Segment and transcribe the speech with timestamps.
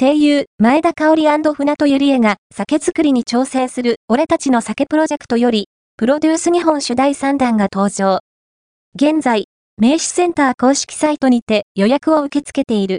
[0.00, 8.20] 声優、前田香織船戸ゆりえが酒造りに挑戦する俺たちの酒プロジェクトより、プロデュース日本主題3弾が登場。
[8.94, 12.96] 現在、名刺センター公式サイトにて予約を受け付けている。